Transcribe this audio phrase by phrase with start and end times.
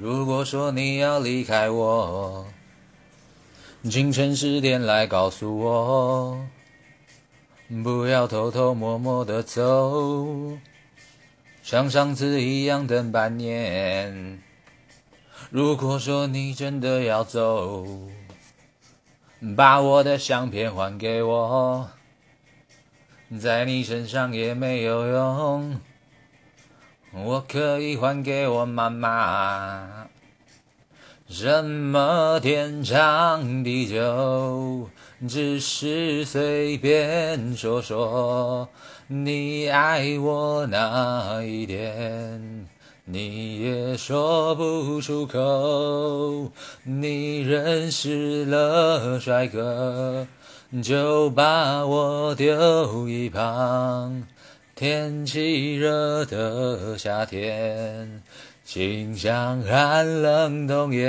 [0.00, 2.46] 如果说你要离开我，
[3.90, 6.46] 清晨十点来告诉我，
[7.82, 10.56] 不要偷偷摸摸的走，
[11.64, 14.40] 像上次一样等半年。
[15.50, 17.84] 如果说你真的要走，
[19.56, 21.90] 把我的相片还给我，
[23.40, 25.80] 在你身上也没有用。
[27.12, 30.06] 我可以还给我妈妈，
[31.28, 34.90] 什么天长地久，
[35.26, 38.68] 只是随便说说。
[39.06, 42.68] 你爱我那一点，
[43.06, 46.52] 你也说不出口。
[46.82, 50.26] 你认识了帅哥，
[50.82, 54.24] 就把我丢一旁。
[54.78, 58.22] 天气热的夏天，
[58.64, 61.04] 心像寒冷冬夜。